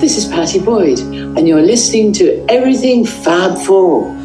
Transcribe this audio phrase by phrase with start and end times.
[0.00, 4.24] This is Pattie Boyd, and you're listening to Everything Fab 4.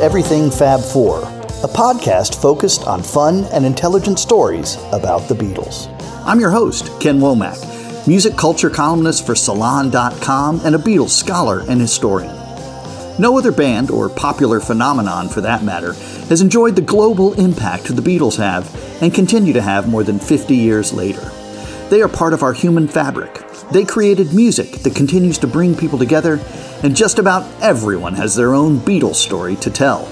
[0.00, 5.88] Everything Fab 4, a podcast focused on fun and intelligent stories about the Beatles.
[6.24, 11.80] I'm your host, Ken Womack, music culture columnist for Salon.com and a Beatles scholar and
[11.80, 12.36] historian.
[13.18, 15.94] No other band, or popular phenomenon for that matter,
[16.28, 20.54] has enjoyed the global impact the Beatles have and continue to have more than 50
[20.54, 21.28] years later.
[21.88, 23.42] They are part of our human fabric.
[23.72, 26.38] They created music that continues to bring people together
[26.82, 30.06] and just about everyone has their own Beatles story to tell,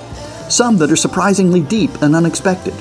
[0.50, 2.74] some that are surprisingly deep and unexpected.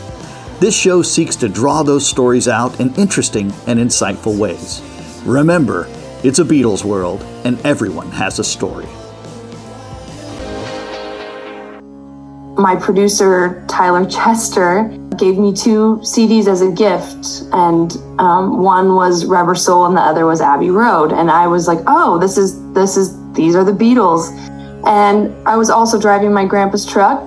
[0.59, 4.81] This show seeks to draw those stories out in interesting and insightful ways.
[5.25, 5.87] Remember,
[6.23, 8.87] it's a Beatles world, and everyone has a story.
[12.57, 14.87] My producer, Tyler Chester,
[15.17, 20.01] gave me two CDs as a gift, and um, one was Rubber Soul and the
[20.01, 21.11] other was Abbey Road.
[21.11, 24.31] And I was like, "Oh, this is this is these are the Beatles."
[24.85, 27.19] And I was also driving my grandpa's truck.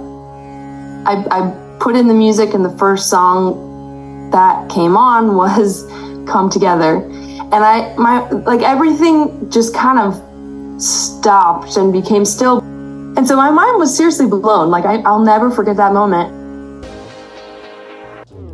[1.06, 5.86] I, I put in the music, and the first song that came on was
[6.26, 12.58] "Come Together," and I my like everything just kind of stopped and became still.
[13.16, 14.70] And so my mind was seriously blown.
[14.70, 16.38] Like I, I'll never forget that moment.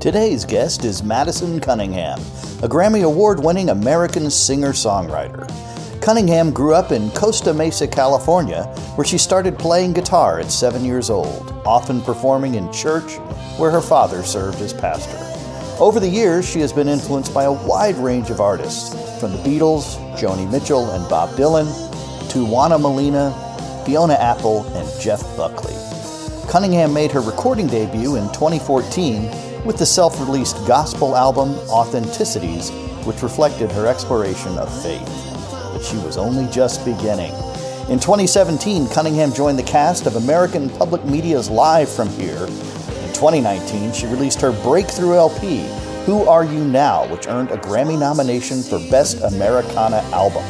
[0.01, 2.19] Today's guest is Madison Cunningham,
[2.63, 5.49] a Grammy Award winning American singer songwriter.
[6.05, 11.09] Cunningham grew up in Costa Mesa, California, where she started playing guitar at seven years
[11.09, 13.17] old, often performing in church
[13.57, 15.17] where her father served as pastor.
[15.83, 19.39] Over the years, she has been influenced by a wide range of artists, from the
[19.39, 21.65] Beatles, Joni Mitchell, and Bob Dylan,
[22.33, 23.33] to Juana Molina,
[23.87, 25.75] Fiona Apple, and Jeff Buckley.
[26.51, 32.69] Cunningham made her recording debut in 2014 with the self released gospel album Authenticities,
[33.07, 35.34] which reflected her exploration of faith.
[35.85, 37.33] She was only just beginning.
[37.91, 42.47] In 2017, Cunningham joined the cast of American Public Media's Live from Here.
[42.47, 45.69] In 2019, she released her breakthrough LP,
[46.07, 50.43] Who Are You Now, which earned a Grammy nomination for Best Americana Album.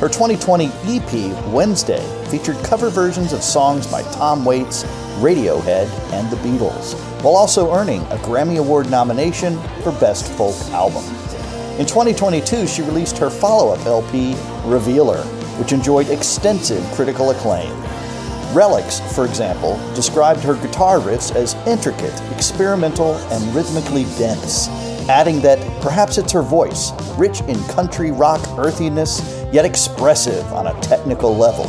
[0.00, 4.82] Her 2020 EP, Wednesday, featured cover versions of songs by Tom Waits,
[5.20, 11.04] Radiohead, and the Beatles, while also earning a Grammy Award nomination for Best Folk Album.
[11.78, 14.34] In 2022, she released her follow up LP,
[14.66, 15.22] Revealer,
[15.58, 17.72] which enjoyed extensive critical acclaim.
[18.52, 24.68] Relix, for example, described her guitar riffs as intricate, experimental, and rhythmically dense,
[25.08, 29.20] adding that perhaps it's her voice, rich in country rock earthiness,
[29.52, 31.66] yet expressive on a technical level.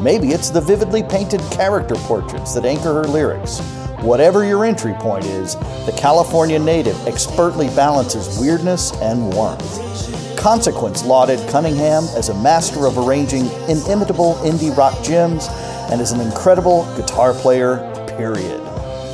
[0.00, 3.60] Maybe it's the vividly painted character portraits that anchor her lyrics.
[4.00, 10.19] Whatever your entry point is, the California native expertly balances weirdness and warmth.
[10.40, 15.48] Consequence lauded Cunningham as a master of arranging inimitable indie rock gems
[15.90, 17.76] and as an incredible guitar player,
[18.16, 18.58] period.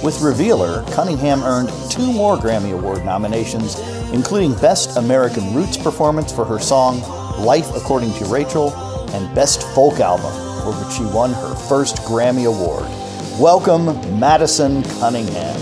[0.05, 3.77] With Revealer, Cunningham earned two more Grammy Award nominations,
[4.13, 7.01] including Best American Roots Performance for her song
[7.45, 8.73] Life According to Rachel
[9.11, 10.31] and Best Folk Album,
[10.63, 12.89] for which she won her first Grammy Award.
[13.41, 13.87] Welcome,
[14.21, 15.61] Madison Cunningham.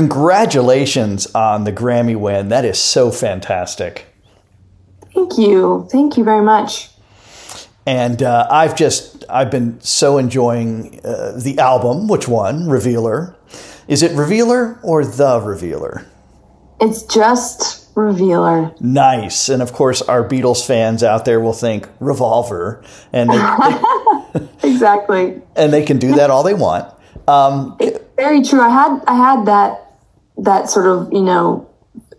[0.00, 2.48] Congratulations on the Grammy win.
[2.48, 4.06] That is so fantastic.
[5.12, 5.86] Thank you.
[5.92, 6.88] Thank you very much.
[7.84, 12.66] And uh, I've just I've been so enjoying uh, the album, which one?
[12.66, 13.36] Revealer.
[13.88, 16.06] Is it Revealer or The Revealer?
[16.80, 18.72] It's just Revealer.
[18.80, 19.50] Nice.
[19.50, 22.82] And of course, our Beatles fans out there will think Revolver,
[23.12, 25.42] and they, exactly.
[25.56, 26.90] and they can do that all they want.
[27.28, 28.62] Um, it's very true.
[28.62, 29.88] I had I had that
[30.40, 31.68] that sort of you know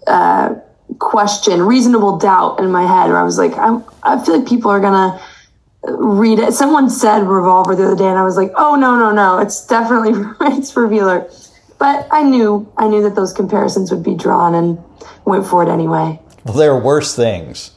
[0.08, 0.56] uh,
[1.00, 4.72] question, reasonable doubt in my head, where I was like, I'm, I feel like people
[4.72, 5.22] are gonna
[5.84, 6.54] read it.
[6.54, 9.66] Someone said Revolver the other day, and I was like, oh no no no, it's
[9.66, 10.12] definitely
[10.58, 11.30] it's Revealer.
[11.80, 14.78] But I knew I knew that those comparisons would be drawn, and
[15.26, 16.20] went for it anyway.
[16.46, 17.72] Well, there are worse things.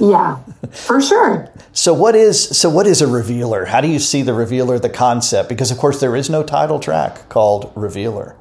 [0.00, 0.38] yeah,
[0.70, 1.48] for sure.
[1.72, 3.66] So what is so what is a revealer?
[3.66, 5.48] How do you see the revealer, the concept?
[5.48, 8.36] Because of course there is no title track called Revealer.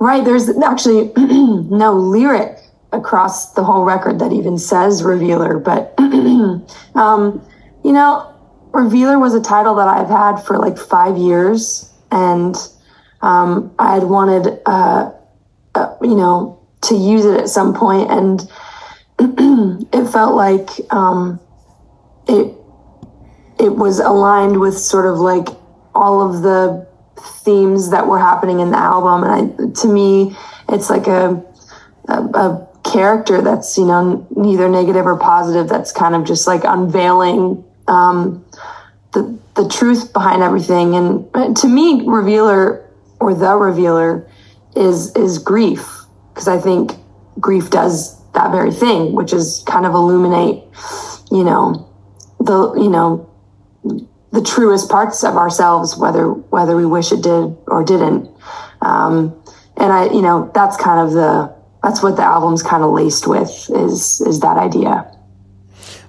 [0.00, 0.24] Right.
[0.24, 2.58] There's actually no lyric
[2.92, 5.58] across the whole record that even says Revealer.
[5.58, 7.44] But um,
[7.84, 8.34] you know,
[8.72, 12.54] Revealer was a title that I've had for like five years, and
[13.22, 15.12] um, I had wanted, uh,
[15.74, 18.40] uh, you know, to use it at some point, and
[19.92, 21.40] it felt like um,
[22.28, 22.54] it
[23.58, 25.48] it was aligned with sort of like
[25.94, 26.86] all of the
[27.20, 30.36] themes that were happening in the album, and I, to me,
[30.68, 31.42] it's like a,
[32.08, 35.68] a, a character that's you know neither negative or positive.
[35.68, 38.44] That's kind of just like unveiling um,
[39.12, 40.94] the the truth behind everything.
[40.94, 42.84] And to me, revealer
[43.20, 44.28] or the revealer
[44.76, 46.92] is is grief because I think
[47.40, 50.62] grief does that very thing, which is kind of illuminate,
[51.30, 51.88] you know,
[52.38, 53.28] the you know
[54.38, 58.30] the truest parts of ourselves, whether whether we wish it did or didn't.
[58.80, 59.34] Um,
[59.76, 61.52] and I, you know, that's kind of the
[61.82, 65.12] that's what the album's kind of laced with is is that idea.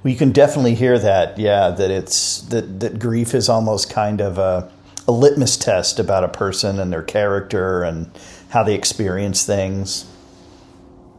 [0.04, 1.72] Well, you can definitely hear that, yeah.
[1.72, 4.72] That it's that that grief is almost kind of a,
[5.08, 8.12] a litmus test about a person and their character and
[8.50, 10.06] how they experience things.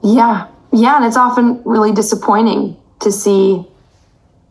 [0.05, 3.67] Yeah, yeah, and it's often really disappointing to see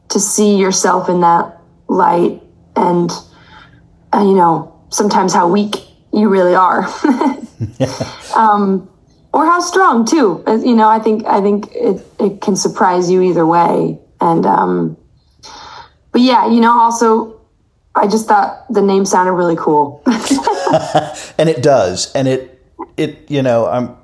[0.09, 1.55] to see yourself in that
[1.87, 2.41] light
[2.79, 3.11] and
[4.13, 5.75] uh, you know sometimes how weak
[6.13, 6.87] you really are.
[8.35, 8.89] Um,
[9.33, 10.43] or how strong too.
[10.47, 13.99] Uh, you know i think i think it, it can surprise you either way.
[14.21, 14.97] And um,
[16.11, 17.41] but yeah you know also
[17.95, 20.03] i just thought the name sounded really cool.
[21.39, 22.13] And it does.
[22.13, 22.63] And it
[22.95, 23.97] it you know i'm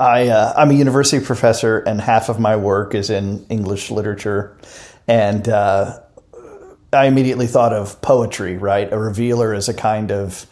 [0.00, 4.56] I, uh, I'm a university professor, and half of my work is in English literature.
[5.06, 6.00] And uh,
[6.92, 8.92] I immediately thought of poetry, right?
[8.92, 10.46] A revealer is a kind of,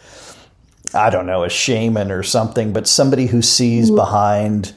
[0.95, 3.97] I don't know, a shaman or something, but somebody who sees mm-hmm.
[3.97, 4.73] behind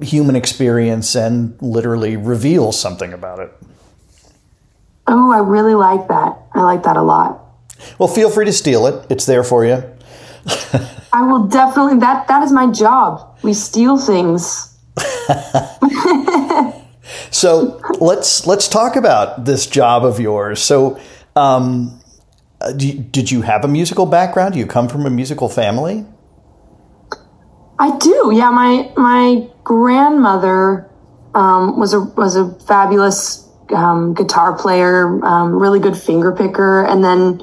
[0.00, 3.52] human experience and literally reveals something about it.
[5.06, 6.38] Oh, I really like that.
[6.52, 7.40] I like that a lot.
[7.98, 9.06] Well, feel free to steal it.
[9.10, 9.82] It's there for you.
[11.12, 13.38] I will definitely that that is my job.
[13.42, 14.76] We steal things.
[17.30, 20.60] So let's let's talk about this job of yours.
[20.60, 21.00] So,
[21.36, 22.00] um,
[22.76, 24.54] did you have a musical background?
[24.54, 26.06] Do you come from a musical family?
[27.78, 28.32] I do.
[28.34, 30.90] Yeah, my my grandmother
[31.34, 37.04] um, was a was a fabulous um, guitar player, um, really good finger picker, and
[37.04, 37.42] then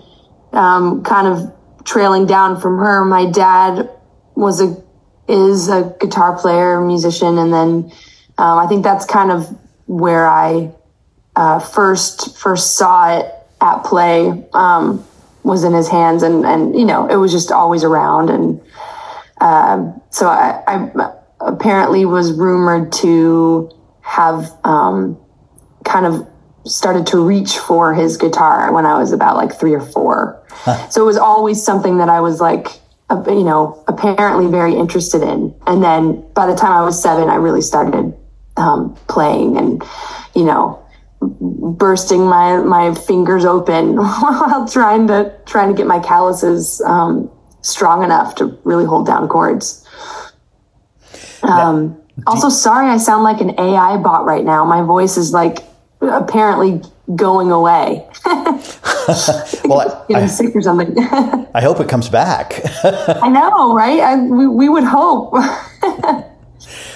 [0.52, 1.54] um, kind of
[1.86, 3.90] trailing down from her, my dad
[4.36, 4.84] was a
[5.28, 7.92] is a guitar player, musician, and then
[8.38, 9.48] um, I think that's kind of
[9.86, 10.72] where I
[11.36, 15.06] uh, first first saw it at play um,
[15.44, 18.62] was in his hands, and and you know it was just always around, and
[19.42, 21.12] um, so I, I,
[21.42, 23.70] apparently was rumored to
[24.02, 25.20] have um,
[25.84, 26.28] kind of
[26.66, 30.44] started to reach for his guitar when I was about like three or four.
[30.50, 30.90] Huh.
[30.90, 32.68] So it was always something that I was like,
[33.10, 35.54] you know, apparently very interested in.
[35.68, 38.16] And then by the time I was seven, I really started
[38.58, 39.84] um, playing and,
[40.36, 40.82] you know,
[41.22, 47.30] bursting my, my fingers open while trying to, trying to get my calluses, um,
[47.62, 49.86] strong enough to really hold down chords.
[51.42, 54.64] Um, also, sorry, I sound like an AI bot right now.
[54.66, 55.60] My voice is like
[56.02, 56.82] apparently
[57.16, 58.08] going away.
[59.66, 60.96] well, getting I, sick or something.
[61.54, 62.62] I hope it comes back.
[62.84, 64.00] I know, right?
[64.00, 65.34] I, we, we would hope.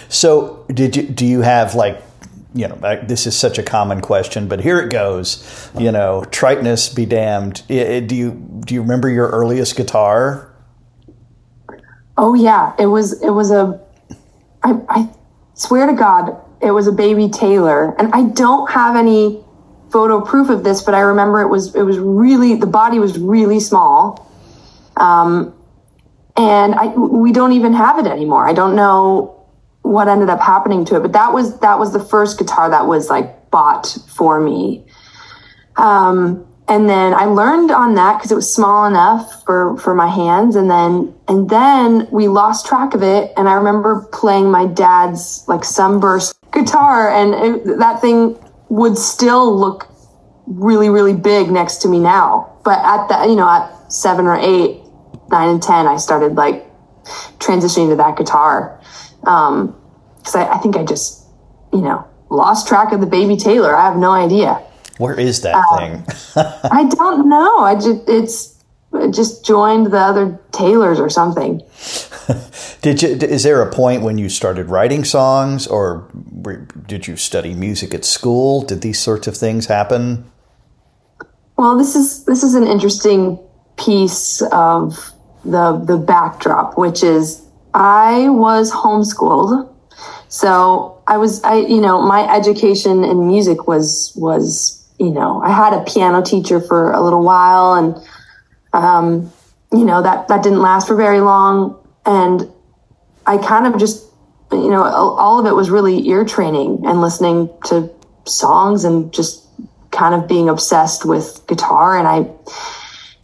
[0.10, 2.02] So, did you do you have like
[2.54, 5.70] you know this is such a common question, but here it goes.
[5.78, 7.64] You know, triteness be damned.
[7.68, 8.32] do you
[8.66, 10.52] do you remember your earliest guitar?
[12.18, 13.80] Oh yeah, it was it was a.
[14.64, 15.10] I, I
[15.54, 19.44] swear to God, it was a baby Taylor, and I don't have any
[19.92, 23.20] photo proof of this, but I remember it was it was really the body was
[23.20, 24.28] really small.
[24.98, 25.54] Um,
[26.36, 28.48] and I we don't even have it anymore.
[28.48, 29.39] I don't know
[29.90, 31.00] what ended up happening to it.
[31.00, 34.86] But that was that was the first guitar that was like bought for me.
[35.78, 40.08] Um, and then I learned on that because it was small enough for for my
[40.08, 40.56] hands.
[40.56, 43.34] And then and then we lost track of it.
[43.36, 48.38] And I remember playing my dad's like sunburst guitar, and it, that thing
[48.70, 49.88] would still look
[50.46, 52.60] really really big next to me now.
[52.64, 54.82] But at that, you know, at seven or eight,
[55.32, 56.68] nine and ten, I started like
[57.40, 58.80] transitioning to that guitar
[59.24, 59.76] um,
[60.30, 61.26] because I, I think I just,
[61.74, 63.76] you know, lost track of the baby Taylor.
[63.76, 64.64] I have no idea.
[64.98, 66.06] Where is that uh, thing?
[66.72, 67.60] I don't know.
[67.60, 68.56] I just it's
[68.94, 71.62] it just joined the other Taylors or something.
[72.82, 73.10] did you?
[73.10, 76.10] Is there a point when you started writing songs, or
[76.86, 78.62] did you study music at school?
[78.62, 80.30] Did these sorts of things happen?
[81.56, 83.40] Well, this is this is an interesting
[83.78, 85.14] piece of
[85.46, 89.72] the the backdrop, which is I was homeschooled,
[90.30, 95.52] so I was I you know my education in music was was you know I
[95.52, 98.08] had a piano teacher for a little while, and
[98.72, 99.34] um,
[99.72, 102.48] you know that that didn't last for very long, and
[103.26, 104.06] I kind of just
[104.52, 107.90] you know all of it was really ear training and listening to
[108.26, 109.46] songs and just
[109.92, 111.98] kind of being obsessed with guitar.
[111.98, 112.30] And I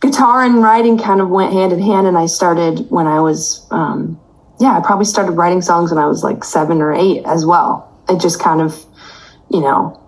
[0.02, 2.08] guitar and writing kind of went hand in hand.
[2.08, 4.20] And I started when I was um,
[4.60, 7.92] yeah I probably started writing songs when I was like seven or eight as well
[8.10, 8.84] it just kind of
[9.50, 10.02] you know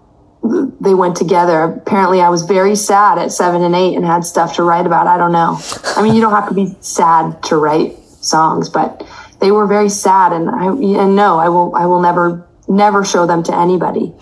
[0.79, 4.55] they went together apparently I was very sad at seven and eight and had stuff
[4.55, 5.59] to write about I don't know
[5.95, 9.05] I mean you don't have to be sad to write songs but
[9.39, 13.25] they were very sad and I and no I will I will never never show
[13.25, 14.13] them to anybody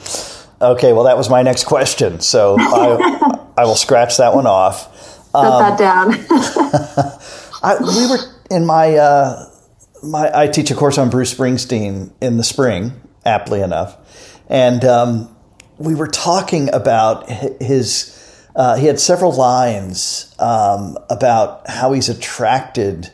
[0.62, 2.22] Okay, well, that was my next question.
[2.22, 4.92] So I, I will scratch that one off.
[5.32, 6.12] Put um, that down.
[7.62, 8.18] I, we were
[8.50, 9.50] in my, uh,
[10.06, 12.94] my, I teach a course on Bruce Springsteen in the spring,
[13.26, 13.98] aptly enough.
[14.48, 15.36] And um,
[15.78, 18.12] we were talking about his,
[18.56, 23.12] uh, he had several lines um, about how he's attracted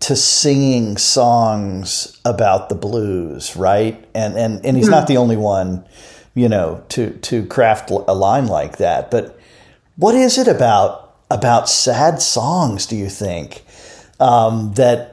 [0.00, 4.04] to singing songs about the blues, right?
[4.14, 5.86] And, and, and he's not the only one
[6.34, 9.10] you know, to to craft a line like that.
[9.10, 9.38] But
[9.96, 12.86] what is it about about sad songs?
[12.86, 13.64] Do you think
[14.18, 15.11] um, that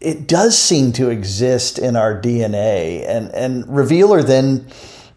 [0.00, 3.06] it does seem to exist in our DNA?
[3.06, 4.66] And and Revealer then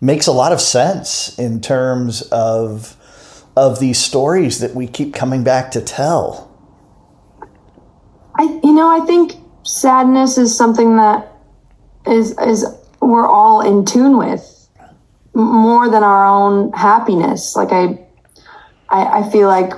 [0.02, 2.96] makes a lot of sense in terms of
[3.56, 6.50] of these stories that we keep coming back to tell.
[8.36, 11.32] I you know I think sadness is something that
[12.06, 12.66] is is
[13.00, 14.54] we're all in tune with
[15.34, 17.56] more than our own happiness.
[17.56, 18.00] Like I,
[18.90, 19.74] I, I feel like,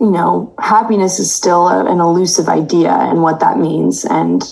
[0.00, 4.42] you know, happiness is still a, an elusive idea and what that means and,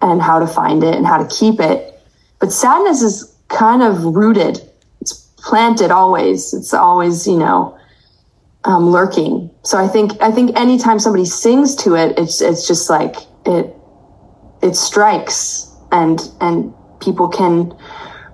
[0.00, 2.00] and how to find it and how to keep it.
[2.40, 4.60] But sadness is kind of rooted.
[5.00, 6.54] It's planted always.
[6.54, 7.78] It's always, you know,
[8.64, 9.50] um, lurking.
[9.62, 13.74] So I think, I think anytime somebody sings to it, it's, it's just like it,
[14.62, 17.74] it strikes and, and people can,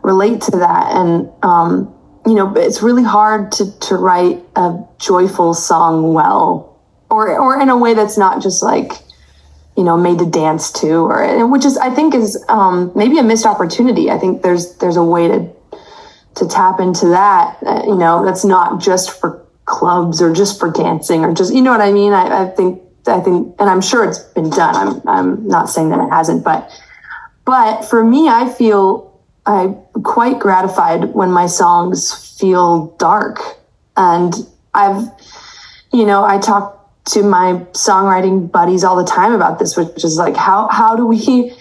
[0.02, 0.92] relate to that.
[0.94, 1.94] And, um,
[2.30, 7.60] you know, but it's really hard to, to write a joyful song well, or, or
[7.60, 8.92] in a way that's not just like,
[9.76, 13.24] you know, made to dance to, or which is, I think is, um, maybe a
[13.24, 14.12] missed opportunity.
[14.12, 15.50] I think there's, there's a way to,
[16.36, 20.70] to tap into that, uh, you know, that's not just for clubs or just for
[20.70, 22.12] dancing or just, you know what I mean?
[22.12, 24.76] I, I think, I think, and I'm sure it's been done.
[24.76, 26.70] I'm, I'm not saying that it hasn't, but,
[27.44, 29.09] but for me, I feel
[29.50, 33.40] I'm quite gratified when my songs feel dark.
[33.96, 34.34] And
[34.74, 35.08] I've,
[35.92, 36.76] you know, I talk
[37.06, 41.04] to my songwriting buddies all the time about this, which is like, how, how do
[41.04, 41.52] we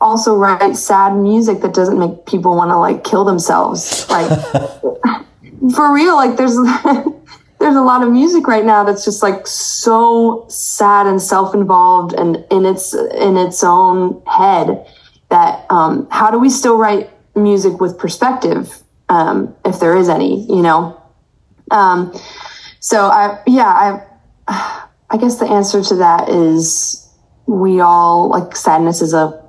[0.00, 4.08] also write sad music that doesn't make people want to like kill themselves?
[4.10, 4.28] Like,
[5.74, 6.56] for real, like there's,
[7.58, 12.44] there's a lot of music right now that's just like so sad and self-involved and
[12.50, 14.86] in its, in its own head
[15.30, 17.10] that, um, how do we still write
[17.42, 21.00] music with perspective, um, if there is any, you know.
[21.70, 22.12] Um,
[22.80, 24.04] so I, yeah,
[24.48, 27.08] I, I guess the answer to that is
[27.46, 29.42] we all like sadness is a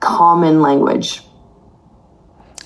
[0.00, 1.22] common language.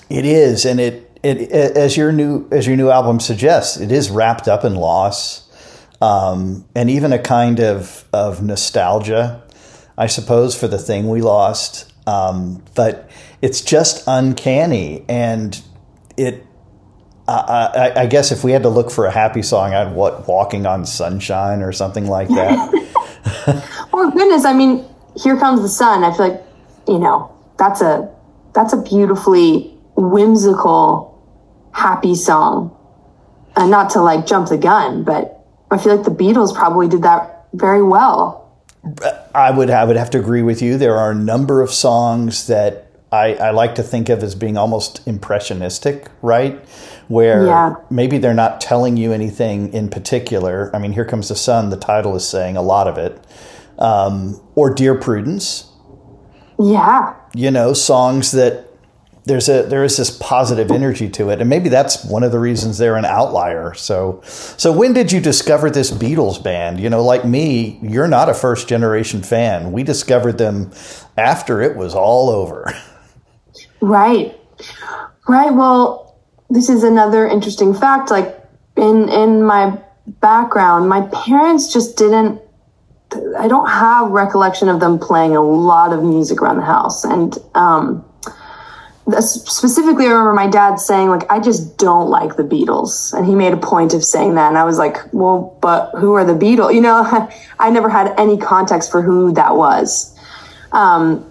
[0.09, 4.11] It is, and it, it, as your new as your new album suggests, it is
[4.11, 5.49] wrapped up in loss,
[6.01, 9.41] um, and even a kind of of nostalgia,
[9.97, 11.91] I suppose, for the thing we lost.
[12.05, 13.09] Um, but
[13.43, 15.61] it's just uncanny, and
[16.15, 16.47] it.
[17.25, 20.65] I, I, guess if we had to look for a happy song, I'd what "Walking
[20.65, 22.69] on Sunshine" or something like that.
[23.93, 24.45] oh goodness!
[24.45, 24.85] I mean,
[25.17, 26.43] "Here Comes the Sun." I feel like
[26.87, 28.09] you know that's a
[28.53, 31.21] that's a beautifully whimsical,
[31.73, 32.73] happy song.
[33.57, 37.01] And not to like jump the gun, but I feel like the Beatles probably did
[37.01, 38.39] that very well.
[39.35, 40.77] I would I would have to agree with you.
[40.77, 42.82] There are a number of songs that
[43.13, 46.55] I, I like to think of as being almost impressionistic, right?
[47.09, 47.75] Where yeah.
[47.91, 50.75] maybe they're not telling you anything in particular.
[50.75, 53.23] I mean, Here Comes the Sun, the title is saying a lot of it.
[53.77, 55.69] Um, or Dear Prudence.
[56.59, 57.13] Yeah.
[57.35, 58.71] You know, songs that
[59.25, 62.39] there's a there is this positive energy to it and maybe that's one of the
[62.39, 67.01] reasons they're an outlier so so when did you discover this beatles band you know
[67.01, 70.69] like me you're not a first generation fan we discovered them
[71.15, 72.69] after it was all over
[73.83, 74.39] right
[75.27, 76.17] right well
[76.49, 78.39] this is another interesting fact like
[78.75, 82.41] in in my background, my parents just didn't.
[83.37, 87.37] I don't have recollection of them playing a lot of music around the house, and
[87.53, 88.03] um,
[89.19, 93.35] specifically, I remember my dad saying, "Like, I just don't like the Beatles," and he
[93.35, 96.33] made a point of saying that, and I was like, "Well, but who are the
[96.33, 100.17] Beatles?" You know, I never had any context for who that was.
[100.71, 101.29] Um,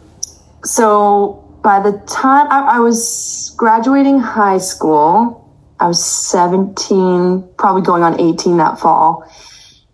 [0.64, 5.38] so by the time I, I was graduating high school,
[5.78, 9.28] I was 17, probably going on 18 that fall.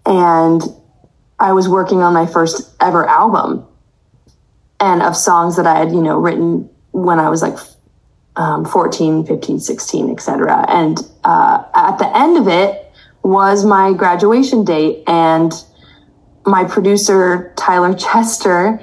[0.04, 0.62] And
[1.38, 3.66] I was working on my first ever album
[4.80, 7.58] and of songs that I had, you know, written when I was like
[8.36, 10.64] um, 14, 15, 16, etc.
[10.68, 12.90] And uh, at the end of it
[13.22, 15.02] was my graduation date.
[15.06, 15.52] And
[16.46, 18.80] my producer, Tyler Chester,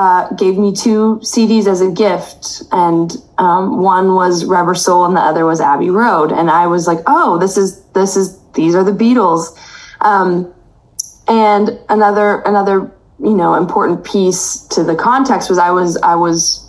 [0.00, 5.14] uh, gave me two CDs as a gift, and um, one was Rubber Soul, and
[5.14, 6.32] the other was Abbey Road.
[6.32, 9.54] And I was like, "Oh, this is this is these are the Beatles."
[10.00, 10.54] Um,
[11.28, 12.90] and another another
[13.22, 16.66] you know important piece to the context was I was I was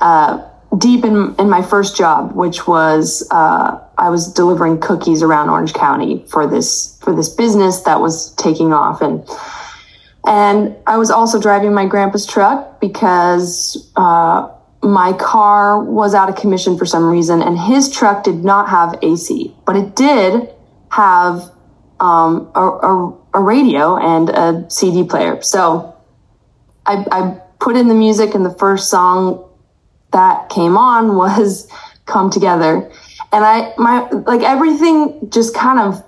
[0.00, 0.40] uh,
[0.78, 5.74] deep in in my first job, which was uh, I was delivering cookies around Orange
[5.74, 9.28] County for this for this business that was taking off and
[10.26, 14.48] and I was also driving my grandpa's truck because uh,
[14.82, 18.98] my car was out of commission for some reason, and his truck did not have
[19.02, 20.50] AC, but it did
[20.90, 21.50] have
[22.00, 25.40] um, a, a, a, radio and a CD player.
[25.42, 25.94] So
[26.86, 29.46] I, I put in the music, and the first song
[30.12, 31.66] that came on was
[32.06, 32.90] "Come Together,"
[33.32, 36.02] and I my like everything just kind of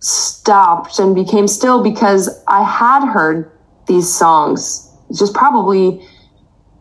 [0.00, 3.51] stopped and became still because I had heard
[3.92, 6.02] these songs just probably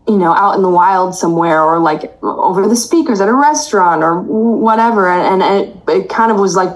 [0.08, 4.04] you know out in the wild somewhere or like over the speakers at a restaurant
[4.04, 5.10] or whatever.
[5.10, 6.76] And, it, it kind of was like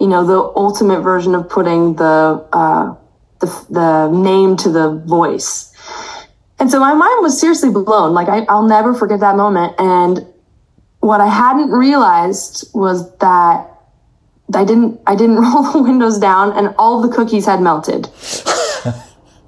[0.00, 2.94] you know the ultimate version of putting the uh,
[3.40, 5.72] the, the name to the voice.
[6.58, 8.14] And so my mind was seriously blown.
[8.14, 9.74] Like I, i'll never forget that moment.
[9.78, 10.26] And
[11.00, 13.70] what i hadn't realized was that
[14.54, 18.08] I didn't I didn't roll the windows down and all the cookies had melted.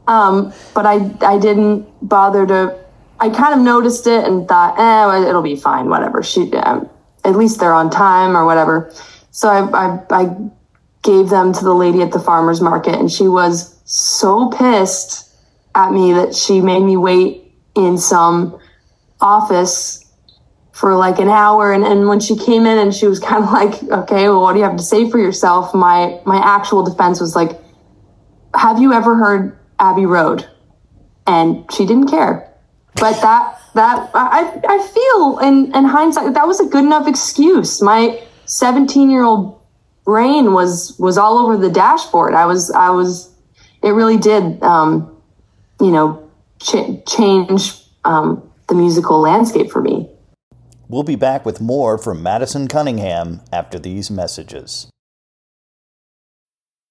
[0.08, 2.76] Um, but I, I didn't bother to,
[3.20, 6.22] I kind of noticed it and thought, eh, it'll be fine, whatever.
[6.22, 6.88] She, um,
[7.24, 8.90] at least they're on time or whatever.
[9.30, 10.36] So I, I, I
[11.02, 15.30] gave them to the lady at the farmer's market and she was so pissed
[15.74, 18.58] at me that she made me wait in some
[19.20, 20.04] office
[20.72, 23.50] for like an hour and, and when she came in and she was kind of
[23.50, 27.20] like okay well what do you have to say for yourself my my actual defense
[27.20, 27.58] was like
[28.54, 30.48] have you ever heard Abbey Road,
[31.26, 32.52] and she didn't care.
[32.94, 37.80] But that that I I feel in in hindsight that was a good enough excuse.
[37.80, 39.60] My 17 year old
[40.04, 42.34] brain was was all over the dashboard.
[42.34, 43.30] I was I was
[43.82, 45.16] it really did um,
[45.80, 46.28] you know
[46.60, 50.08] ch- change um, the musical landscape for me.
[50.88, 54.88] We'll be back with more from Madison Cunningham after these messages.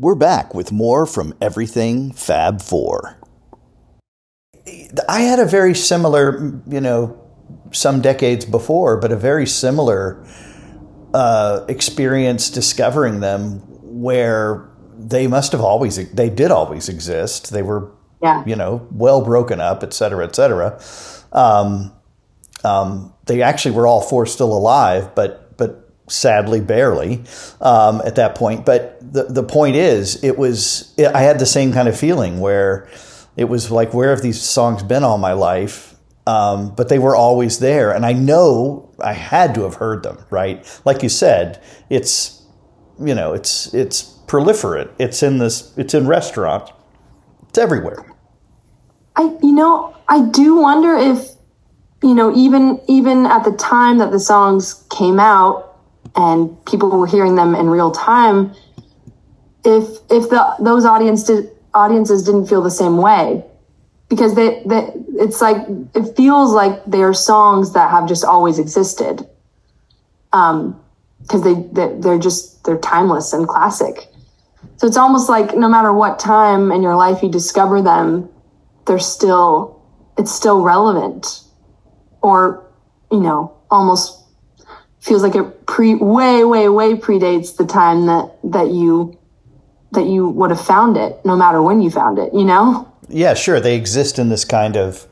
[0.00, 3.18] We're back with more from Everything Fab 4.
[5.06, 7.20] I had a very similar, you know,
[7.72, 10.24] some decades before, but a very similar
[11.12, 17.52] uh, experience discovering them where they must have always, they did always exist.
[17.52, 18.42] They were, yeah.
[18.46, 20.80] you know, well broken up, et cetera, et cetera.
[21.30, 21.92] Um,
[22.64, 25.49] um, they actually were all four still alive, but
[26.10, 27.22] sadly barely
[27.60, 28.66] um, at that point.
[28.66, 32.40] But the the point is, it was it, I had the same kind of feeling
[32.40, 32.88] where
[33.36, 35.94] it was like, where have these songs been all my life?
[36.26, 40.18] Um, but they were always there, and I know I had to have heard them.
[40.30, 42.40] Right, like you said, it's
[43.00, 44.90] you know, it's it's proliferate.
[44.98, 45.72] It's in this.
[45.76, 46.72] It's in restaurants.
[47.48, 48.04] It's everywhere.
[49.16, 51.30] I you know I do wonder if
[52.02, 55.69] you know even even at the time that the songs came out
[56.16, 58.54] and people were hearing them in real time
[59.64, 63.44] if if the those audience did, audiences didn't feel the same way.
[64.08, 68.58] Because they, they it's like it feels like they are songs that have just always
[68.58, 69.28] existed.
[70.32, 70.80] Um
[71.22, 74.08] because they, they they're just they're timeless and classic.
[74.78, 78.30] So it's almost like no matter what time in your life you discover them,
[78.86, 79.82] they're still,
[80.18, 81.44] it's still relevant.
[82.22, 82.66] Or,
[83.10, 84.19] you know, almost
[85.00, 89.18] feels like it pre, way, way, way predates the time that, that you,
[89.92, 92.90] that you would have found it, no matter when you found it, you know?
[93.08, 93.60] Yeah, sure.
[93.60, 95.06] They exist in this kind of,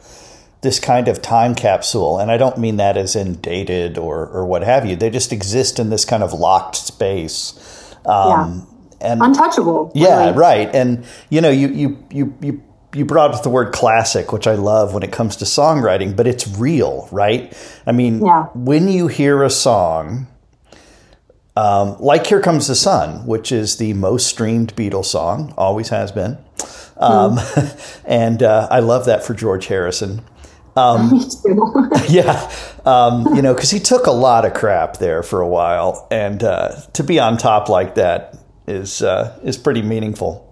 [0.61, 2.18] this kind of time capsule.
[2.18, 4.94] And I don't mean that as in dated or, or what have you.
[4.96, 7.94] They just exist in this kind of locked space.
[8.05, 8.61] Um, yeah.
[9.01, 9.92] And untouchable.
[9.94, 10.38] Yeah, really.
[10.38, 10.74] right.
[10.74, 12.62] And you know, you, you, you, you,
[12.94, 16.27] you brought up the word classic, which I love when it comes to songwriting, but
[16.27, 17.55] it's real, right?
[17.87, 18.44] I mean, yeah.
[18.55, 20.27] when you hear a song,
[21.57, 26.12] um, like Here Comes the Sun, which is the most streamed Beatles song, always has
[26.12, 26.38] been.
[26.96, 28.03] Um, mm.
[28.07, 30.22] and uh, I love that for George Harrison.
[30.77, 31.20] Um,
[32.09, 32.51] yeah,
[32.87, 36.42] um, you know, because he took a lot of crap there for a while, and
[36.42, 40.47] uh, to be on top like that is uh, is pretty meaningful.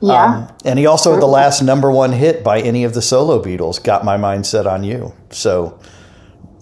[0.00, 3.02] Yeah, um, and he also had the last number one hit by any of the
[3.02, 3.82] solo Beatles.
[3.82, 5.14] Got my mind set on you.
[5.30, 5.78] So,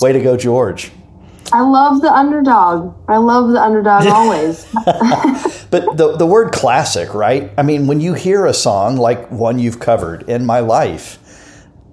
[0.01, 0.93] way to go, George.
[1.53, 2.97] I love the underdog.
[3.09, 4.67] I love the underdog always.
[5.71, 7.53] but the the word classic, right?
[7.59, 11.19] I mean, when you hear a song like one you've covered in my life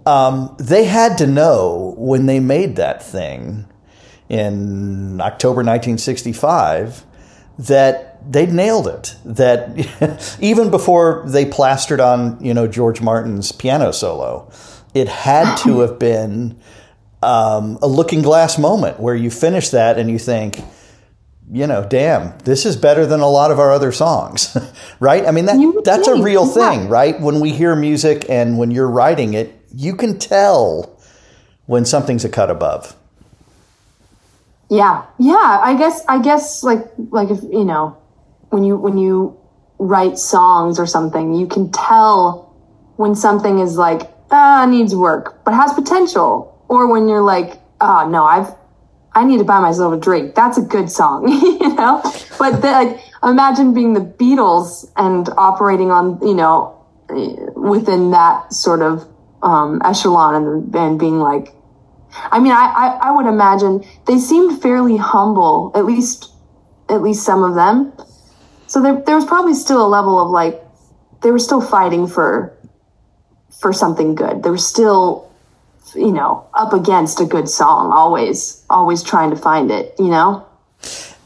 [0.05, 3.67] um, they had to know when they made that thing
[4.29, 7.05] in October 1965
[7.59, 9.15] that they nailed it.
[9.25, 14.51] That even before they plastered on, you know, George Martin's piano solo,
[14.93, 16.59] it had to have been
[17.23, 20.59] um, a looking glass moment where you finish that and you think,
[21.51, 24.55] you know, damn, this is better than a lot of our other songs,
[24.99, 25.25] right?
[25.25, 27.19] I mean, that that's a real thing, right?
[27.19, 30.97] When we hear music and when you're writing it, you can tell
[31.65, 32.95] when something's a cut above.
[34.69, 35.03] Yeah.
[35.19, 37.97] Yeah, I guess I guess like like if, you know,
[38.51, 39.37] when you when you
[39.79, 42.55] write songs or something, you can tell
[42.97, 48.07] when something is like ah needs work but has potential or when you're like oh
[48.07, 48.53] no, I've
[49.13, 50.35] I need to buy myself a drink.
[50.35, 51.27] That's a good song,
[51.61, 52.01] you know?
[52.39, 56.77] But the, like imagine being the Beatles and operating on, you know,
[57.55, 59.05] within that sort of
[59.43, 61.53] um, echelon and, and being like,
[62.13, 66.31] I mean, I, I, I would imagine they seemed fairly humble, at least,
[66.89, 67.93] at least some of them.
[68.71, 70.63] So there, there was probably still a level of like,
[71.21, 72.57] they were still fighting for,
[73.59, 74.43] for something good.
[74.43, 75.29] They were still,
[75.93, 80.47] you know, up against a good song, always, always trying to find it, you know?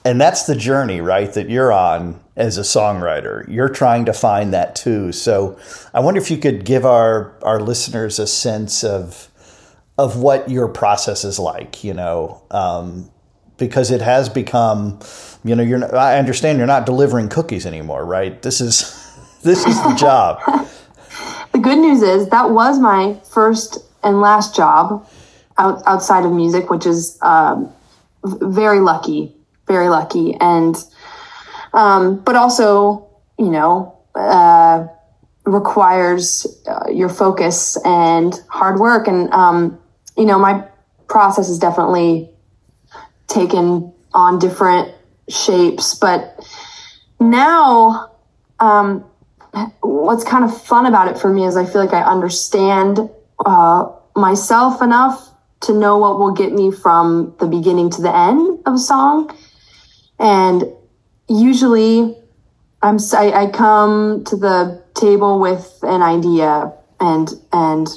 [0.03, 3.47] And that's the journey, right, that you're on as a songwriter.
[3.47, 5.12] You're trying to find that too.
[5.12, 5.60] So
[5.93, 9.29] I wonder if you could give our, our listeners a sense of
[9.97, 13.10] of what your process is like, you know, um,
[13.57, 14.99] because it has become,
[15.43, 15.95] you know, you're.
[15.95, 18.41] I understand you're not delivering cookies anymore, right?
[18.41, 18.91] This is
[19.43, 20.39] this is the job.
[21.53, 25.07] the good news is that was my first and last job
[25.57, 27.73] out, outside of music, which is um,
[28.23, 29.35] very lucky
[29.67, 30.35] very lucky.
[30.39, 30.75] And,
[31.73, 34.87] um, but also, you know, uh,
[35.45, 39.07] requires uh, your focus and hard work.
[39.07, 39.79] And, um,
[40.17, 40.65] you know, my
[41.07, 42.29] process is definitely
[43.27, 44.93] taken on different
[45.29, 46.39] shapes, but
[47.19, 48.11] now,
[48.59, 49.05] um,
[49.81, 53.09] what's kind of fun about it for me is I feel like I understand,
[53.45, 55.29] uh, myself enough
[55.61, 59.35] to know what will get me from the beginning to the end of a song.
[60.19, 60.63] And
[61.27, 62.17] usually
[62.81, 67.88] I'm, I, I come to the table with an idea and, and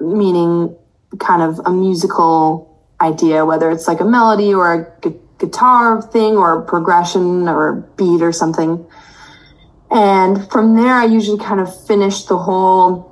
[0.00, 0.76] meaning
[1.18, 6.36] kind of a musical idea, whether it's like a melody or a gu- guitar thing
[6.36, 8.86] or a progression or a beat or something.
[9.90, 13.10] And from there, I usually kind of finish the whole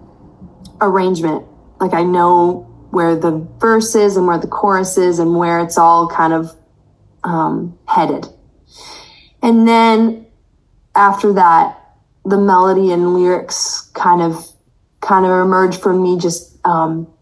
[0.81, 1.47] arrangement.
[1.81, 5.79] Like I know where the verse is and where the chorus is and where it's
[5.79, 6.55] all kind of
[7.25, 8.27] um, headed.
[9.42, 10.27] And then
[10.95, 11.79] after that,
[12.25, 14.47] the melody and lyrics kind of
[15.01, 17.12] kind of emerge from me just um,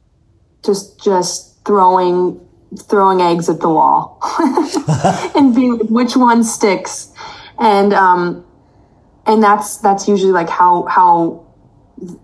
[0.64, 2.40] just just throwing
[2.78, 4.18] throwing eggs at the wall
[5.35, 7.12] and being which one sticks?
[7.59, 8.44] And um
[9.26, 11.46] and that's that's usually like how how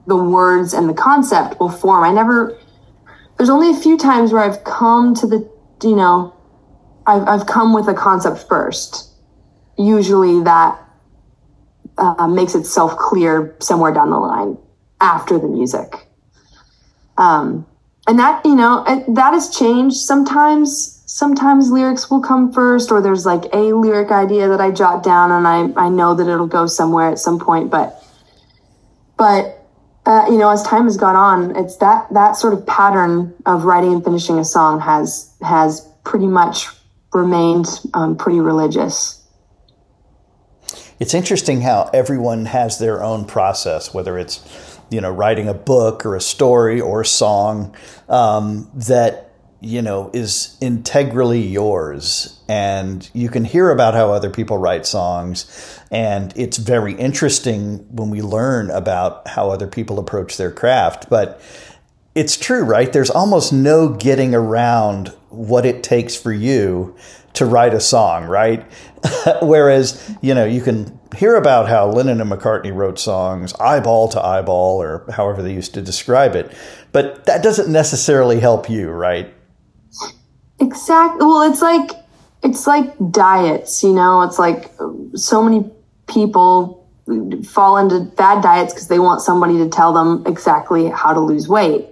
[0.07, 2.05] the words and the concept will form.
[2.05, 2.59] I never
[3.37, 5.51] there's only a few times where i've come to the
[5.83, 6.35] you know
[7.07, 9.13] i've, I've come with a concept first.
[9.79, 10.83] Usually that
[11.99, 14.57] uh, makes itself clear somewhere down the line
[15.01, 16.09] after the music.
[17.17, 17.67] Um,
[18.07, 20.93] and that, you know, that has changed sometimes.
[21.07, 25.31] sometimes lyrics will come first or there's like a lyric idea that I jot down
[25.31, 27.71] and I, I know that it'll go somewhere at some point.
[27.71, 28.03] But,
[29.17, 29.65] but,
[30.05, 33.65] uh, you know, as time has gone on, it's that, that sort of pattern of
[33.65, 36.67] writing and finishing a song has, has pretty much
[37.15, 39.23] remained um, pretty religious.
[40.99, 44.41] It's interesting how everyone has their own process, whether it's,
[44.91, 47.75] you know, writing a book or a story or a song
[48.09, 49.27] um, that
[49.61, 52.41] you know, is integrally yours.
[52.49, 55.81] And you can hear about how other people write songs.
[55.91, 61.09] And it's very interesting when we learn about how other people approach their craft.
[61.09, 61.41] But
[62.17, 62.91] it's true, right?
[62.91, 66.97] There's almost no getting around what it takes for you
[67.35, 68.65] to write a song, right?
[69.43, 74.25] Whereas, you know, you can hear about how Lennon and McCartney wrote songs eyeball to
[74.25, 76.51] eyeball or however they used to describe it.
[76.91, 79.35] But that doesn't necessarily help you, right?
[80.59, 81.19] Exactly.
[81.27, 81.91] Well, it's like
[82.43, 84.23] it's like diets, you know.
[84.23, 84.73] It's like
[85.15, 85.71] so many
[86.09, 86.89] people
[87.45, 91.47] fall into bad diets because they want somebody to tell them exactly how to lose
[91.47, 91.91] weight.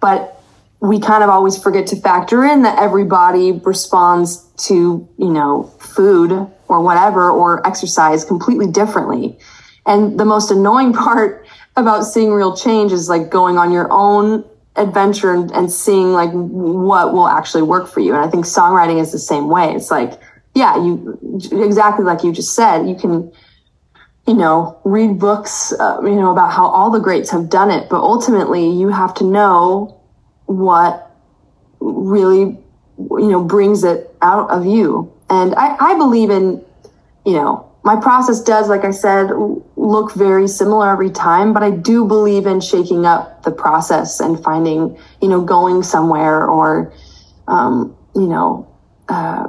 [0.00, 0.40] But
[0.80, 6.32] we kind of always forget to factor in that everybody responds to, you know, food
[6.68, 9.38] or whatever or exercise completely differently.
[9.86, 14.44] And the most annoying part about seeing real change is like going on your own
[14.76, 18.14] adventure and, and seeing like what will actually work for you.
[18.14, 19.72] And I think songwriting is the same way.
[19.74, 20.20] It's like,
[20.54, 21.18] yeah, you
[21.52, 23.32] exactly like you just said, you can,
[24.28, 27.88] you know, read books, uh, you know, about how all the greats have done it,
[27.88, 29.98] but ultimately you have to know
[30.44, 31.10] what
[31.80, 32.40] really,
[32.98, 35.10] you know, brings it out of you.
[35.30, 36.62] And I, I believe in,
[37.24, 39.30] you know, my process does, like I said,
[39.76, 44.38] look very similar every time, but I do believe in shaking up the process and
[44.44, 46.92] finding, you know, going somewhere or,
[47.46, 48.68] um, you know,
[49.08, 49.46] uh,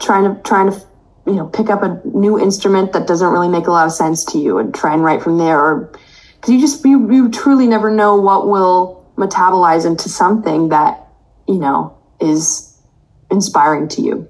[0.00, 0.86] trying to, trying to,
[1.28, 4.24] you know, pick up a new instrument that doesn't really make a lot of sense
[4.24, 5.92] to you and try and write from there or,
[6.40, 11.06] cause you just, you, you truly never know what will metabolize into something that,
[11.46, 12.76] you know, is
[13.30, 14.28] inspiring to you.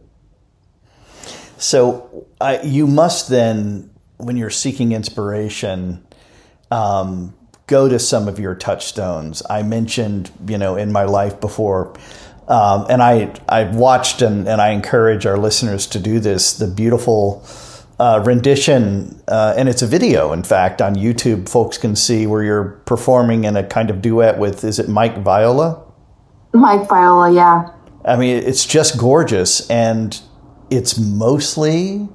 [1.57, 2.27] So
[2.65, 6.05] you must then, when you're seeking inspiration,
[6.71, 7.35] um,
[7.67, 9.43] go to some of your touchstones.
[9.49, 11.95] I mentioned, you know, in my life before,
[12.49, 16.55] um, and I I've watched and, and I encourage our listeners to do this.
[16.55, 17.47] The beautiful
[17.99, 21.49] uh, rendition, uh, and it's a video, in fact, on YouTube.
[21.49, 24.65] Folks can see where you're performing in a kind of duet with.
[24.65, 25.85] Is it Mike Viola?
[26.53, 27.71] Mike Viola, yeah.
[28.05, 30.19] I mean, it's just gorgeous, and
[30.71, 32.09] it's mostly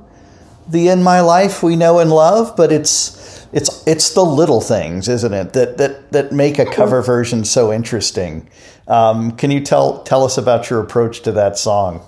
[0.67, 5.07] the in my life we know and love, but it's it's it's the little things,
[5.07, 8.49] isn't it, that that that make a cover version so interesting.
[8.87, 12.05] Um, can you tell tell us about your approach to that song?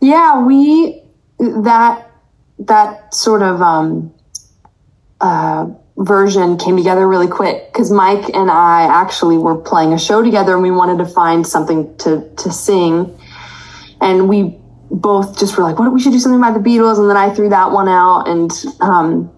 [0.00, 1.02] Yeah, we
[1.38, 2.10] that
[2.58, 4.12] that sort of um,
[5.20, 10.22] uh, version came together really quick because Mike and I actually were playing a show
[10.22, 13.18] together and we wanted to find something to to sing,
[14.00, 14.58] and we
[14.90, 17.30] both just were like, "What we should do something by the Beatles," and then I
[17.30, 19.30] threw that one out, and um,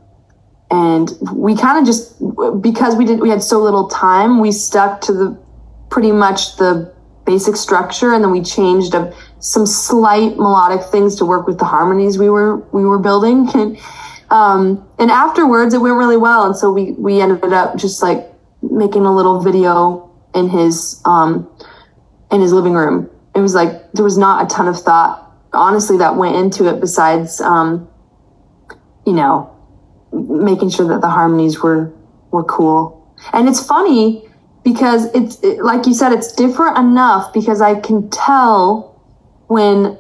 [0.71, 2.19] and we kind of just
[2.61, 5.50] because we did we had so little time, we stuck to the
[5.91, 6.93] pretty much the
[7.27, 8.95] basic structure, and then we changed
[9.41, 13.79] some slight melodic things to work with the harmonies we were we were building, and
[14.31, 18.27] um, and afterwards it went really well, and so we we ended up just like
[18.63, 21.51] making a little video in his um,
[22.31, 23.11] in his living room.
[23.35, 26.81] It was like there was not a ton of thought honestly that went into it
[26.81, 27.89] besides um,
[29.07, 29.57] you know
[30.13, 31.93] making sure that the harmonies were
[32.31, 34.29] were cool and it's funny
[34.65, 39.01] because it's it, like you said it's different enough because i can tell
[39.49, 39.97] when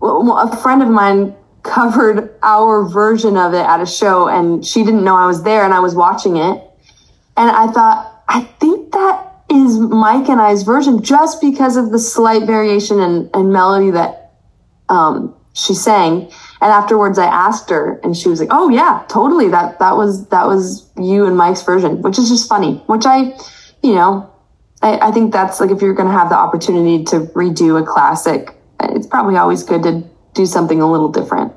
[0.00, 4.84] well, a friend of mine covered our version of it at a show and she
[4.84, 6.62] didn't know i was there and i was watching it
[7.36, 11.98] and i thought i think that is mike and i's version just because of the
[11.98, 14.26] slight variation and, and melody that
[14.88, 16.30] um, she sang.
[16.60, 19.48] And afterwards, I asked her, and she was like, "Oh yeah, totally.
[19.48, 22.82] That that was that was you and Mike's version," which is just funny.
[22.86, 23.36] Which I,
[23.82, 24.32] you know,
[24.82, 27.84] I, I think that's like if you're going to have the opportunity to redo a
[27.84, 31.52] classic, it's probably always good to do something a little different.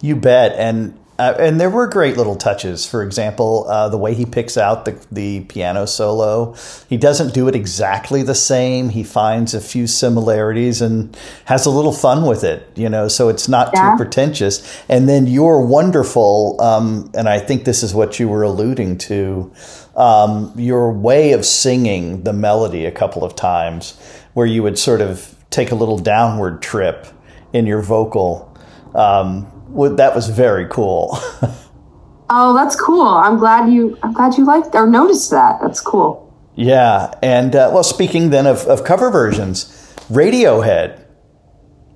[0.00, 0.52] You bet.
[0.52, 2.86] And uh, and there were great little touches.
[2.86, 6.54] For example, uh, the way he picks out the, the piano solo.
[6.88, 8.90] He doesn't do it exactly the same.
[8.90, 13.28] He finds a few similarities and has a little fun with it, you know, so
[13.30, 13.92] it's not yeah.
[13.92, 14.84] too pretentious.
[14.88, 19.50] And then you're wonderful, um, and I think this is what you were alluding to
[19.96, 23.98] um, your way of singing the melody a couple of times,
[24.34, 27.06] where you would sort of take a little downward trip
[27.52, 28.56] in your vocal.
[28.94, 29.50] Um,
[29.96, 31.10] that was very cool.
[32.30, 33.06] oh, that's cool.
[33.06, 33.98] I'm glad you.
[34.02, 35.60] I'm glad you liked or noticed that.
[35.62, 36.22] That's cool.
[36.54, 39.64] Yeah, and uh, well, speaking then of, of cover versions,
[40.10, 41.04] Radiohead.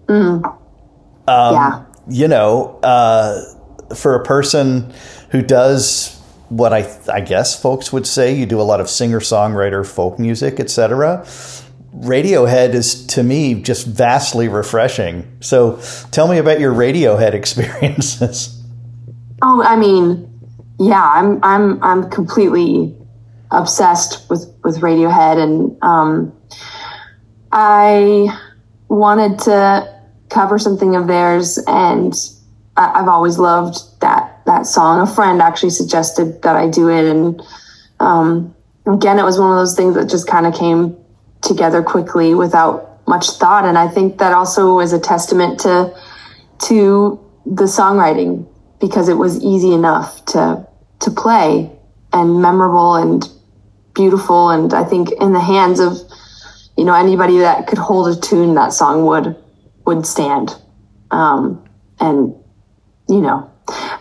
[0.07, 0.45] Mm.
[0.45, 1.85] Um, yeah.
[2.09, 3.41] You know, uh,
[3.95, 4.93] for a person
[5.31, 6.20] who does
[6.51, 10.19] what I I guess folks would say, you do a lot of singer songwriter folk
[10.19, 11.25] music, etc.
[11.95, 15.39] Radiohead is to me just vastly refreshing.
[15.41, 18.63] So tell me about your Radiohead experiences.
[19.43, 20.27] Oh, I mean,
[20.79, 22.97] yeah, I'm I'm I'm completely
[23.51, 26.33] obsessed with with Radiohead, and um,
[27.53, 28.37] I
[28.89, 32.13] wanted to cover something of theirs, and
[32.77, 34.10] I, have always loved that
[34.61, 35.01] that song.
[35.01, 37.43] A friend actually suggested that I do it, and
[37.99, 38.55] um,
[38.87, 40.97] again, it was one of those things that just kind of came
[41.43, 45.95] together quickly without much thought, and I think that also is a testament to
[46.67, 48.47] to the songwriting
[48.81, 50.67] because it was easy enough to
[51.01, 51.71] to play
[52.13, 53.27] and memorable and
[53.95, 55.97] beautiful and I think in the hands of
[56.77, 59.37] you know anybody that could hold a tune that song would
[59.87, 60.55] would stand
[61.11, 61.67] um,
[61.99, 62.35] and
[63.09, 63.51] you know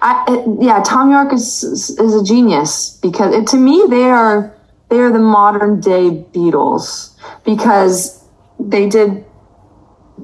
[0.01, 4.55] I, it, yeah Thom Yorke is is a genius because it, to me they are
[4.89, 8.23] they are the modern day Beatles because
[8.59, 9.25] they did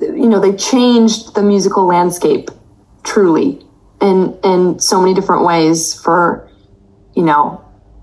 [0.02, 2.50] you know they changed the musical landscape
[3.04, 3.62] truly
[4.02, 6.50] in in so many different ways for
[7.16, 7.62] you know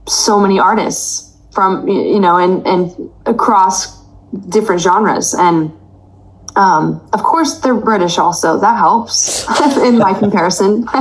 [0.09, 4.03] so many artists from you know and and across
[4.49, 5.35] different genres.
[5.35, 5.73] And
[6.57, 8.59] um, of course they're british also.
[8.59, 9.47] That helps
[9.79, 10.87] in my comparison.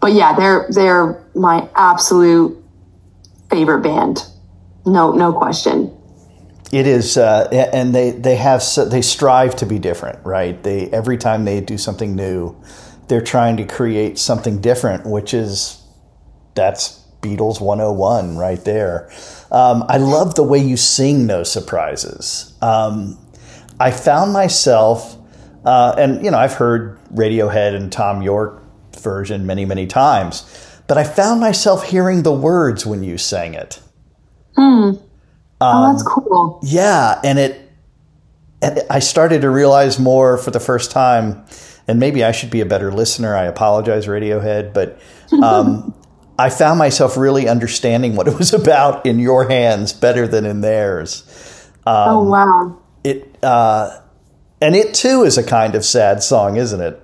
[0.00, 2.56] But yeah they're they're my absolute
[3.50, 4.24] favorite band.
[4.86, 5.94] No no question.
[6.72, 10.60] It is uh, and they they have they strive to be different right?
[10.62, 12.56] They every time they do something new
[13.08, 15.82] they're trying to create something different which is
[16.54, 19.10] that's Beatles 101 right there.
[19.50, 22.54] Um, I love the way you sing No Surprises.
[22.62, 23.18] Um,
[23.80, 25.16] I found myself,
[25.64, 28.62] uh, and you know, I've heard Radiohead and Thom Yorke
[28.98, 30.44] version many, many times,
[30.86, 33.80] but I found myself hearing the words when you sang it.
[34.54, 34.92] Hmm.
[35.62, 36.60] oh, that's cool.
[36.62, 37.72] Yeah, and it,
[38.60, 41.44] and I started to realize more for the first time,
[41.88, 43.34] and maybe I should be a better listener.
[43.34, 45.00] I apologize, Radiohead, but
[45.42, 45.94] um,
[46.38, 50.60] I found myself really understanding what it was about in your hands better than in
[50.60, 51.24] theirs.
[51.86, 52.79] Um, oh wow!
[53.42, 54.00] Uh,
[54.60, 57.02] and it too is a kind of sad song, isn't it?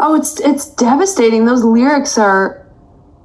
[0.00, 1.44] Oh, it's it's devastating.
[1.44, 2.66] Those lyrics are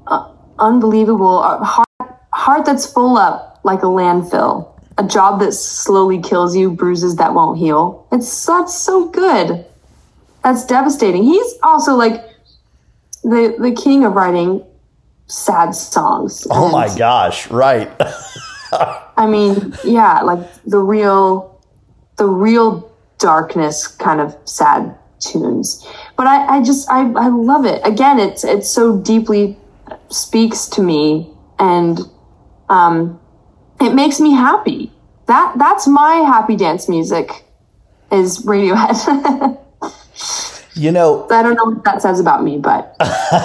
[0.07, 1.43] uh, unbelievable.
[1.43, 1.87] A heart,
[2.31, 4.69] heart that's full up like a landfill.
[4.97, 8.07] A job that slowly kills you, bruises that won't heal.
[8.11, 9.65] It's that's so good.
[10.43, 11.23] That's devastating.
[11.23, 12.23] He's also like
[13.23, 14.65] the the king of writing
[15.27, 16.47] sad songs.
[16.49, 17.49] Oh my gosh!
[17.51, 17.91] Right.
[19.23, 21.57] I mean, yeah, like the real,
[22.17, 25.87] the real darkness kind of sad tunes.
[26.17, 27.79] But I, I just, I, I love it.
[27.85, 29.57] Again, it's, it's so deeply
[30.09, 32.01] speaks to me and,
[32.67, 33.17] um,
[33.79, 34.91] it makes me happy.
[35.27, 37.45] That, that's my happy dance music
[38.11, 39.57] is Radiohead.
[40.75, 42.95] You know, I don't know what that says about me, but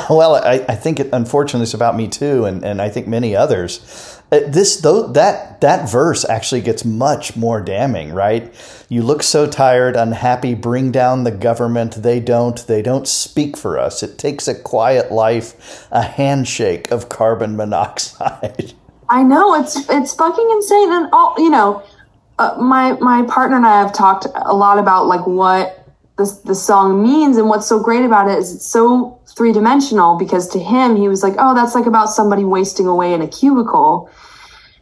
[0.08, 3.36] well, I, I think it, unfortunately it's about me too, and, and I think many
[3.36, 4.17] others.
[4.30, 8.52] Uh, this though that that verse actually gets much more damning, right?
[8.90, 10.54] You look so tired, unhappy.
[10.54, 12.02] Bring down the government.
[12.02, 12.66] They don't.
[12.66, 14.02] They don't speak for us.
[14.02, 18.74] It takes a quiet life, a handshake of carbon monoxide.
[19.08, 21.82] I know it's it's fucking insane, and all you know.
[22.40, 25.77] Uh, my my partner and I have talked a lot about like what
[26.18, 27.36] the, the song means.
[27.38, 31.22] And what's so great about it is it's so three-dimensional because to him he was
[31.22, 34.10] like oh that's like about somebody wasting away in a cubicle.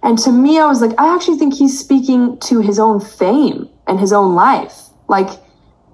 [0.03, 3.69] And to me i was like i actually think he's speaking to his own fame
[3.87, 4.75] and his own life.
[5.09, 5.29] Like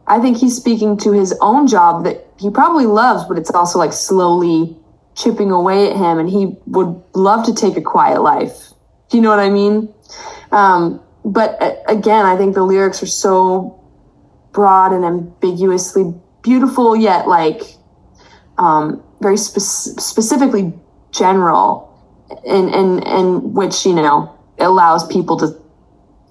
[0.06, 3.78] i think he's speaking to his own job that he probably loves but it's also
[3.78, 4.76] like slowly
[5.14, 6.18] chipping away at him.
[6.18, 8.70] And he would love to take a quiet life.
[9.10, 9.92] Do you know what i mean?
[10.52, 13.81] Um, but uh, again i think the lyrics are so
[14.52, 17.62] broad and ambiguously beautiful, yet like
[18.58, 19.58] um, very spe-
[20.00, 20.72] specifically
[21.12, 21.88] general,
[22.44, 25.60] in in in which you know allows people to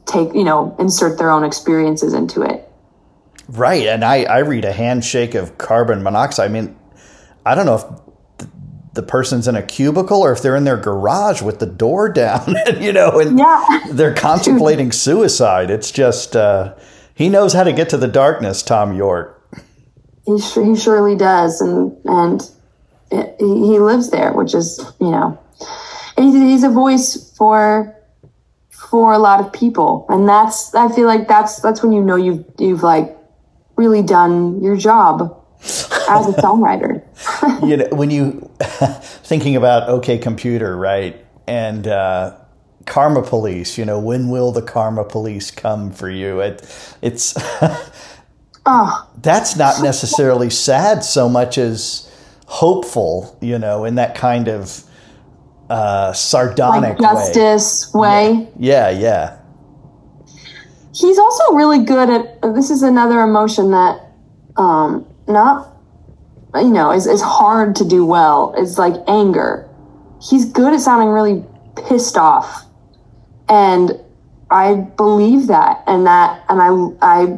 [0.05, 2.67] take you know insert their own experiences into it.
[3.47, 6.49] Right, and I I read a handshake of carbon monoxide.
[6.49, 6.76] I mean,
[7.45, 8.47] I don't know if
[8.93, 12.55] the person's in a cubicle or if they're in their garage with the door down,
[12.80, 13.86] you know, and Yeah.
[13.89, 15.72] they're contemplating suicide.
[15.72, 16.76] It's just, uh,
[17.22, 19.38] he knows how to get to the darkness, Thom Yorke.
[20.26, 22.41] He, he surely does, and and
[23.11, 25.39] it, he he lives there, which is you know,
[26.17, 27.95] he's, he's a voice for
[28.72, 32.15] for a lot of people, and that's I feel like that's that's when you know
[32.15, 33.15] you've you've like
[33.76, 37.03] really done your job as a songwriter.
[37.67, 41.24] you know, when you thinking about OK Computer, right?
[41.45, 42.36] And uh,
[42.86, 46.39] Karma Police, you know, when will the Karma Police come for you?
[46.39, 47.34] It, it's
[48.65, 52.11] Oh, that's not necessarily sad so much as
[52.47, 54.84] hopeful, you know, in that kind of
[55.69, 57.05] uh, sardonic way.
[57.05, 58.47] justice way.
[58.59, 59.38] Yeah, yeah.
[60.93, 64.01] he's also really good at this is another emotion that
[64.57, 65.73] um not
[66.55, 69.69] you know is, is hard to do well is like anger
[70.21, 71.45] he's good at sounding really
[71.88, 72.65] pissed off
[73.51, 73.91] and
[74.49, 76.69] i believe that and that and i
[77.15, 77.37] i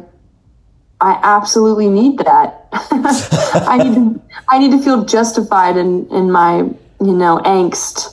[1.00, 6.58] i absolutely need that i need to i need to feel justified in in my
[7.00, 8.10] you know angst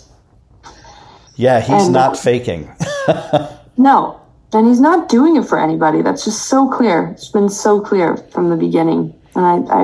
[1.37, 2.69] Yeah, he's And- not faking.
[3.77, 4.19] No.
[4.53, 6.01] And he's not doing it for anybody.
[6.03, 7.07] That's just so clear.
[7.15, 9.13] It's been so clear from the beginning.
[9.33, 9.81] And I I,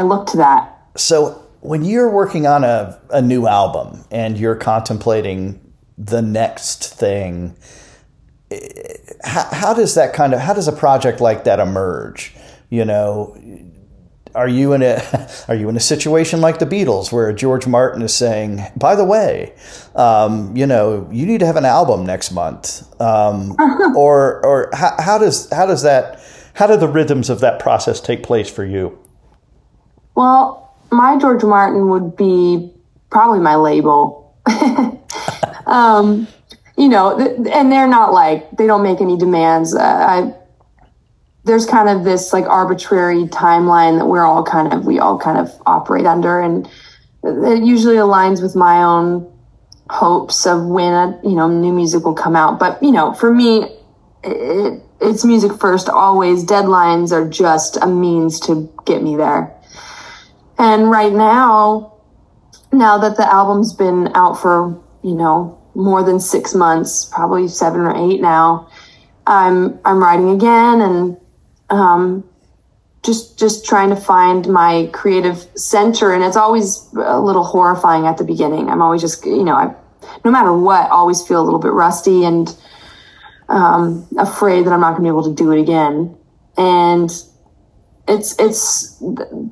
[0.00, 0.60] I look to that.
[0.96, 5.58] So when you're working on a, a new album and you're contemplating
[5.96, 7.56] the next thing,
[9.22, 12.34] how, how does that kind of how does a project like that emerge?
[12.70, 13.36] You know,
[14.34, 15.00] are you in a
[15.48, 19.04] are you in a situation like the Beatles where George Martin is saying, by the
[19.04, 19.54] way,
[19.94, 23.56] um, you know, you need to have an album next month, um,
[23.96, 26.20] or or how, how does how does that
[26.54, 28.98] how do the rhythms of that process take place for you?
[30.14, 32.72] Well, my George Martin would be
[33.10, 34.22] probably my label.
[35.66, 36.28] um,
[36.76, 39.74] you know, th- and they're not like they don't make any demands.
[39.74, 40.34] Uh, I
[41.44, 45.38] there's kind of this like arbitrary timeline that we're all kind of we all kind
[45.38, 46.68] of operate under, and
[47.22, 49.30] it usually aligns with my own
[49.90, 52.58] hopes of when a, you know new music will come out.
[52.58, 53.64] But you know, for me,
[54.22, 56.44] it, it's music first always.
[56.44, 59.54] Deadlines are just a means to get me there.
[60.58, 61.94] And right now,
[62.72, 67.82] now that the album's been out for, you know, more than six months, probably seven
[67.82, 68.68] or eight now,
[69.26, 71.16] I'm I'm writing again and
[71.68, 72.24] um,
[73.04, 76.12] just just trying to find my creative center.
[76.12, 78.70] And it's always a little horrifying at the beginning.
[78.70, 79.74] I'm always just, you know, I
[80.24, 82.56] no matter what, always feel a little bit rusty and
[83.50, 86.16] um, afraid that I'm not going to be able to do it again.
[86.56, 87.10] And
[88.08, 89.02] it's it's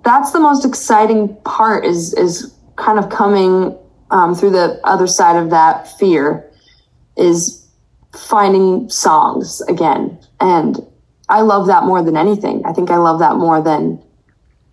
[0.03, 3.77] that's the most exciting part is is kind of coming
[4.13, 6.49] um, through the other side of that fear
[7.17, 7.67] is
[8.15, 10.19] finding songs again.
[10.41, 10.77] And
[11.29, 12.63] i love that more than anything.
[12.65, 14.03] I think i love that more than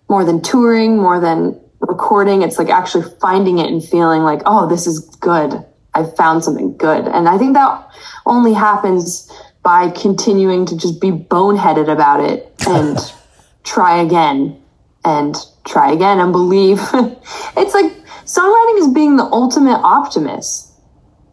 [0.10, 2.42] more than touring more than recording.
[2.42, 5.66] It's like actually finding it and feeling like oh this is good.
[5.94, 7.08] I found something good.
[7.08, 7.90] And i think that
[8.26, 9.32] only happens
[9.64, 12.98] by continuing to just be boneheaded about it and
[13.64, 14.62] try again
[15.06, 15.36] and
[15.66, 16.80] try again and believe.
[17.58, 17.99] it's like
[18.30, 20.72] songwriting is being the ultimate optimist.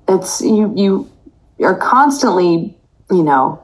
[0.09, 1.11] It's you you
[1.67, 2.77] are constantly,
[3.11, 3.63] you know,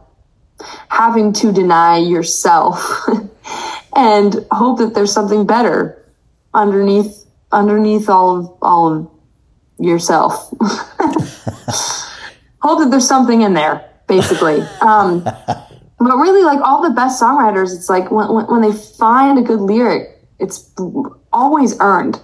[0.89, 3.09] having to deny yourself
[3.97, 6.05] and hope that there's something better
[6.53, 9.11] underneath underneath all of all of
[9.79, 10.53] yourself.
[12.61, 14.61] hope that there's something in there, basically.
[14.81, 19.39] Um, but really like all the best songwriters it's like when, when, when they find
[19.39, 20.69] a good lyric it's
[21.33, 22.21] always earned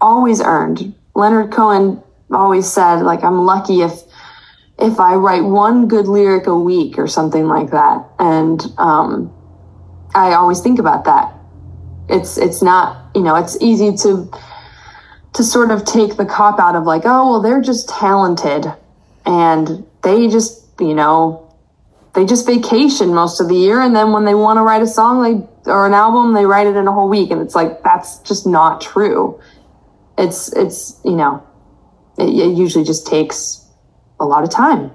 [0.00, 0.94] always earned.
[1.14, 4.02] Leonard cohen always said like i'm lucky if
[4.78, 8.04] if i write one good lyric a week or something like that.
[8.18, 9.32] And um,
[10.14, 11.32] i always think about that.
[12.08, 14.30] It's it's not you know it's easy to
[15.34, 18.66] to sort of take the cop out of like oh well they're just talented.
[19.24, 21.42] And they just you know
[22.14, 23.80] they just vacation most of the year.
[23.80, 26.66] And then when they want to write a song they or an album they write
[26.66, 27.30] it in a whole week.
[27.30, 29.40] And it's like that's just not true
[30.18, 31.46] it's it's you know
[32.18, 33.64] it, it usually just takes
[34.18, 34.90] a lot of time.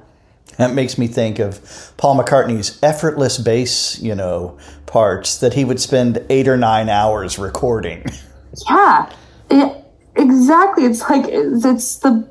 [0.58, 5.80] That makes me think of Paul McCartney's effortless bass, you know, parts that he would
[5.80, 8.06] spend eight or nine hours recording.
[8.70, 9.12] yeah
[9.52, 10.86] it, exactly.
[10.86, 12.28] It's like it's, it's the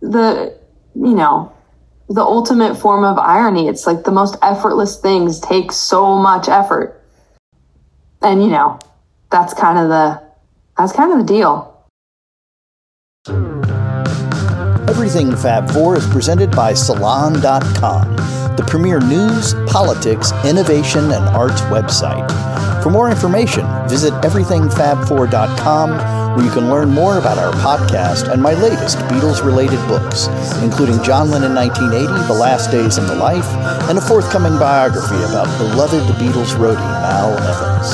[0.00, 0.58] the
[0.94, 1.52] you know
[2.08, 3.68] the ultimate form of irony.
[3.68, 7.02] It's like the most effortless things take so much effort.
[8.22, 8.78] And you know
[9.30, 10.22] that's kind of the
[10.76, 11.69] that's kind of the deal
[14.88, 18.16] Everything Fab 4 is presented by Salon.com,
[18.56, 22.28] the premier news, politics, innovation, and arts website.
[22.82, 28.54] For more information, visit everythingfab4.com, where you can learn more about our podcast and my
[28.54, 30.26] latest Beatles related books,
[30.62, 33.46] including John Lennon 1980, The Last Days in the Life,
[33.88, 37.90] and a forthcoming biography about beloved Beatles roadie Mal Evans.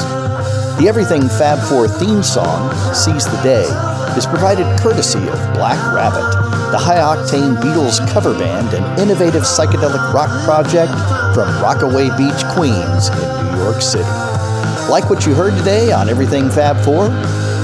[0.81, 3.67] The Everything Fab 4 theme song, Seize the Day,
[4.17, 10.13] is provided courtesy of Black Rabbit the high octane Beatles cover band and innovative psychedelic
[10.13, 10.91] rock project
[11.33, 14.11] from Rockaway Beach, Queens, in New York City.
[14.91, 17.09] Like what you heard today on Everything Fab 4?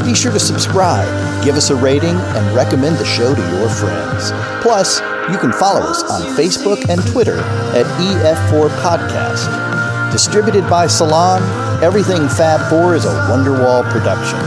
[0.04, 1.04] Be sure to subscribe,
[1.44, 4.30] give us a rating, and recommend the show to your friends.
[4.62, 5.00] Plus,
[5.30, 7.38] you can follow us on Facebook and Twitter
[7.74, 10.12] at EF4 Podcast.
[10.12, 11.42] Distributed by Salon,
[11.82, 14.38] Everything Fab 4 is a Wonderwall production.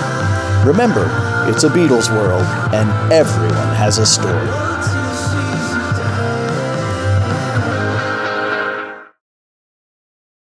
[0.66, 2.43] Remember, it's a Beatles world,
[2.74, 5.05] and everyone has a story.